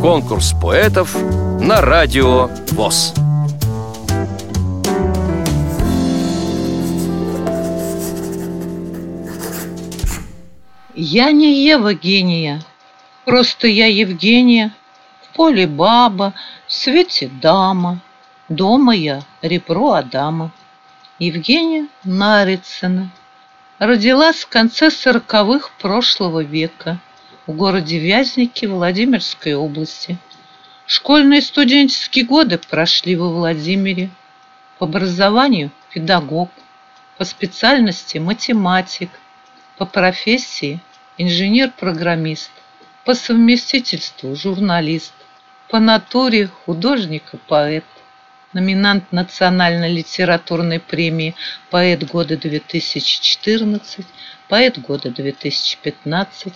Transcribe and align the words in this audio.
Конкурс 0.00 0.54
поэтов 0.60 1.14
на 1.60 1.80
радио 1.80 2.48
ВОЗ. 2.72 3.14
Я 10.94 11.32
не 11.32 11.64
Ева 11.64 11.94
гения, 11.94 12.62
просто 13.24 13.66
я 13.66 13.86
Евгения. 13.86 14.74
В 15.22 15.36
поле 15.36 15.66
баба, 15.66 16.34
в 16.66 16.72
свете 16.72 17.28
дама, 17.28 18.00
дома 18.48 18.94
я 18.94 19.22
ребро 19.42 19.92
Адама. 19.92 20.50
Евгения 21.18 21.86
Нарицына 22.04 23.10
родилась 23.78 24.44
в 24.44 24.48
конце 24.48 24.90
сороковых 24.90 25.70
прошлого 25.80 26.42
века 26.42 26.98
в 27.50 27.56
городе 27.56 27.98
Вязники 27.98 28.64
Владимирской 28.64 29.54
области. 29.54 30.18
Школьные 30.86 31.40
и 31.40 31.42
студенческие 31.42 32.24
годы 32.24 32.58
прошли 32.58 33.16
во 33.16 33.28
Владимире. 33.28 34.10
По 34.78 34.86
образованию 34.86 35.72
педагог, 35.92 36.48
по 37.18 37.24
специальности 37.24 38.18
математик, 38.18 39.10
по 39.78 39.84
профессии 39.84 40.80
инженер-программист, 41.18 42.52
по 43.04 43.14
совместительству 43.14 44.36
журналист, 44.36 45.12
по 45.68 45.80
натуре 45.80 46.46
художник 46.46 47.34
и 47.34 47.36
поэт 47.36 47.84
номинант 48.52 49.10
Национальной 49.10 49.92
литературной 49.92 50.78
премии 50.78 51.34
«Поэт 51.70 52.08
года-2014», 52.08 54.04
«Поэт 54.48 54.78
года-2015», 54.78 56.52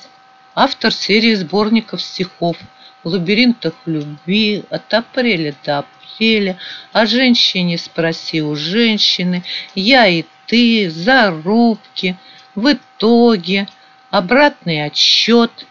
автор 0.55 0.93
серии 0.93 1.35
сборников 1.35 2.03
стихов 2.03 2.57
«В 3.03 3.09
лабиринтах 3.09 3.75
любви», 3.87 4.65
«От 4.71 4.93
апреля 4.95 5.55
до 5.65 5.79
апреля», 5.79 6.59
«О 6.93 7.07
женщине 7.07 7.79
спроси 7.79 8.43
у 8.43 8.55
женщины», 8.55 9.45
«Я 9.75 10.07
и 10.07 10.25
ты», 10.47 10.91
«Зарубки», 10.91 12.17
«В 12.55 12.73
итоге», 12.73 13.69
«Обратный 14.11 14.85
отсчет», 14.85 15.67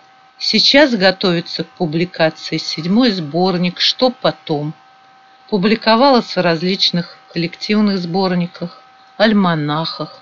Сейчас 0.45 0.93
готовится 0.93 1.63
к 1.63 1.69
публикации 1.69 2.57
седьмой 2.57 3.11
сборник 3.11 3.79
«Что 3.79 4.09
потом?». 4.09 4.73
Публиковалась 5.49 6.35
в 6.35 6.41
различных 6.41 7.17
коллективных 7.31 7.97
сборниках, 7.97 8.83
альманахах, 9.15 10.19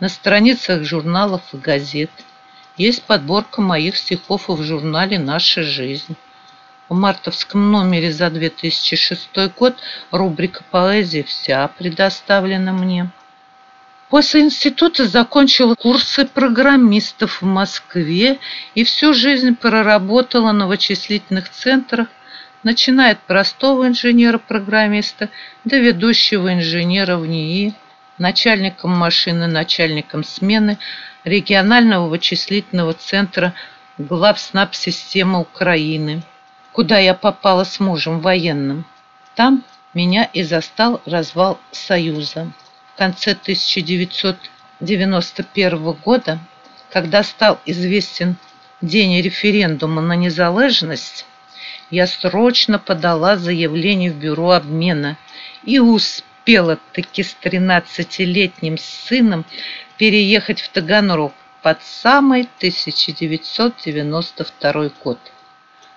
на 0.00 0.10
страницах 0.10 0.84
журналов 0.84 1.40
и 1.54 1.56
газет. 1.56 2.10
Есть 2.76 3.04
подборка 3.04 3.60
моих 3.60 3.96
стихов 3.96 4.48
в 4.48 4.62
журнале 4.62 5.18
«Наша 5.18 5.62
жизнь». 5.62 6.16
В 6.88 6.94
мартовском 6.94 7.70
номере 7.70 8.12
за 8.12 8.30
2006 8.30 9.30
год 9.56 9.76
рубрика 10.10 10.64
«Поэзия 10.70 11.22
вся» 11.22 11.68
предоставлена 11.68 12.72
мне. 12.72 13.10
После 14.10 14.42
института 14.42 15.06
закончила 15.06 15.76
курсы 15.76 16.26
программистов 16.26 17.42
в 17.42 17.44
Москве 17.46 18.38
и 18.74 18.84
всю 18.84 19.14
жизнь 19.14 19.54
проработала 19.54 20.52
на 20.52 20.66
вычислительных 20.66 21.50
центрах 21.50 22.08
начиная 22.64 23.12
от 23.12 23.20
простого 23.20 23.86
инженера-программиста 23.86 25.30
до 25.64 25.78
ведущего 25.78 26.52
инженера 26.52 27.16
в 27.18 27.26
НИИ, 27.26 27.74
начальником 28.18 28.90
машины, 28.92 29.46
начальником 29.46 30.24
смены 30.24 30.78
регионального 31.24 32.08
вычислительного 32.08 32.94
центра 32.94 33.52
главснаб 33.98 34.74
системы 34.74 35.40
Украины, 35.40 36.22
куда 36.72 36.98
я 36.98 37.12
попала 37.14 37.64
с 37.64 37.80
мужем 37.80 38.20
военным. 38.20 38.84
Там 39.34 39.64
меня 39.94 40.28
и 40.32 40.42
застал 40.42 41.00
развал 41.06 41.58
Союза. 41.70 42.52
В 42.94 42.98
конце 42.98 43.32
1991 43.32 45.92
года, 45.92 46.38
когда 46.90 47.22
стал 47.22 47.58
известен 47.66 48.36
день 48.80 49.20
референдума 49.20 50.00
на 50.02 50.14
незалежность, 50.14 51.26
я 51.90 52.06
срочно 52.06 52.78
подала 52.78 53.36
заявление 53.36 54.10
в 54.10 54.16
бюро 54.16 54.52
обмена 54.52 55.18
и 55.64 55.78
успела 55.78 56.33
таки 56.92 57.22
с 57.22 57.36
13-летним 57.42 58.76
сыном 58.78 59.44
переехать 59.96 60.60
в 60.60 60.68
Таганрог 60.68 61.32
под 61.62 61.82
самый 61.82 62.42
1992 62.58 64.90
год. 65.02 65.18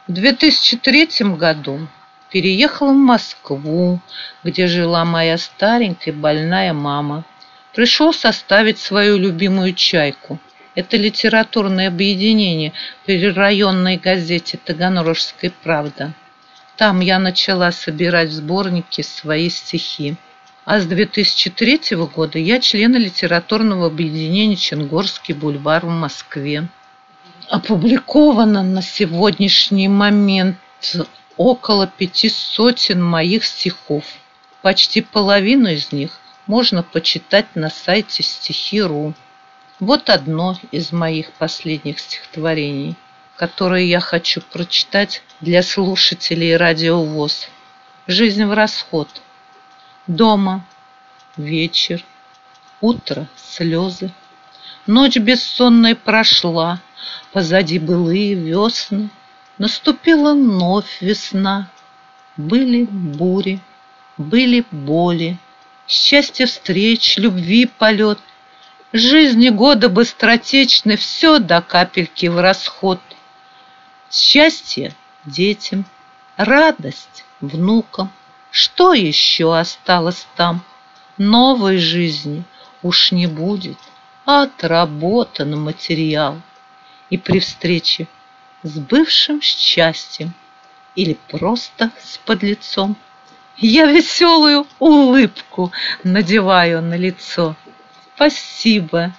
В 0.08 0.14
2003 0.14 1.10
году 1.36 1.88
переехала 2.32 2.92
в 2.92 2.96
Москву, 2.96 4.00
где 4.44 4.68
жила 4.68 5.04
моя 5.06 5.38
старенькая 5.38 6.14
больная 6.14 6.74
мама. 6.74 7.26
Пришел 7.74 8.14
составить 8.14 8.80
свою 8.80 9.18
любимую 9.18 9.74
чайку– 9.74 10.40
это 10.78 10.96
литературное 10.96 11.88
объединение 11.88 12.72
при 13.04 13.32
районной 13.32 13.98
газете 13.98 14.60
«Таганрожская 14.64 15.52
правда». 15.64 16.14
Там 16.76 17.00
я 17.00 17.18
начала 17.18 17.72
собирать 17.72 18.30
в 18.30 18.34
сборники 18.34 19.02
свои 19.02 19.50
стихи. 19.50 20.18
А 20.70 20.82
с 20.82 20.86
2003 20.86 21.96
года 22.14 22.38
я 22.38 22.60
член 22.60 22.94
литературного 22.98 23.88
объединения 23.88 24.58
«Ченгорский 24.58 25.34
бульвар» 25.34 25.86
в 25.86 25.90
Москве. 25.90 26.68
Опубликовано 27.48 28.64
на 28.64 28.82
сегодняшний 28.82 29.88
момент 29.88 30.58
около 31.38 31.88
пяти 31.88 32.28
сотен 32.28 33.02
моих 33.02 33.46
стихов. 33.46 34.04
Почти 34.62 35.00
половину 35.00 35.70
из 35.70 35.94
них 35.94 36.20
можно 36.48 36.84
почитать 36.84 37.56
на 37.56 37.70
сайте 37.70 38.22
стихи.ру. 38.22 39.14
Вот 39.80 40.10
одно 40.10 40.60
из 40.74 40.92
моих 40.92 41.32
последних 41.32 42.00
стихотворений, 42.00 42.98
которое 43.38 43.86
я 43.86 44.02
хочу 44.02 44.42
прочитать 44.42 45.24
для 45.40 45.64
слушателей 45.64 46.58
радио 46.58 47.02
ВОЗ. 47.02 47.48
Жизнь 48.06 48.44
в 48.44 48.52
расход. 48.52 49.08
Дома. 50.08 50.66
Вечер. 51.36 52.04
Утро. 52.82 53.28
Слезы. 53.36 54.12
Ночь 54.86 55.18
бессонная 55.18 55.96
прошла, 55.96 56.80
Позади 57.34 57.78
былые 57.78 58.34
весны. 58.34 59.10
Наступила 59.58 60.34
вновь 60.34 61.02
весна. 61.02 61.70
Были 62.38 62.86
бури, 62.86 63.60
были 64.18 64.66
боли, 64.72 65.38
Счастье 65.88 66.46
встреч, 66.46 67.18
любви 67.18 67.66
полет— 67.66 68.20
Жизни 68.94 69.50
года 69.50 69.90
быстротечны, 69.90 70.96
все 70.96 71.40
до 71.40 71.62
капельки 71.62 72.28
в 72.28 72.40
расход. 72.40 73.02
Счастье 74.10 74.96
детям, 75.26 75.86
радость 76.38 77.26
внукам. 77.42 78.10
Что 78.60 78.96
еще 78.96 79.56
осталось 79.56 80.26
там? 80.36 80.64
Новой 81.20 81.78
жизни 81.78 82.44
уж 82.82 83.12
не 83.12 83.28
будет, 83.28 83.78
а 84.26 84.46
отработан 84.46 85.62
материал. 85.62 86.42
И 87.12 87.20
при 87.20 87.40
встрече 87.40 88.08
с 88.64 88.80
бывшим 88.80 89.44
счастьем 89.44 90.34
или 90.96 91.20
просто 91.30 91.92
с 92.02 92.18
подлецом 92.18 92.98
я 93.58 93.86
веселую 93.86 94.66
улыбку 94.80 95.72
надеваю 96.04 96.82
на 96.82 96.98
лицо. 96.98 97.56
Спасибо. 98.16 99.14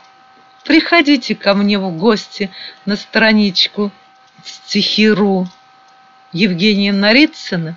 Приходите 0.65 1.37
ко 1.37 1.55
мне 1.55 1.79
в 1.79 1.97
гости 1.97 2.51
на 2.87 2.97
страничку 2.97 3.93
стихиру. 4.43 5.47
Евгения 6.33 6.93
Нарицына 6.93 7.77